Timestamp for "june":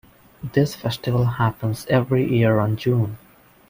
2.75-3.19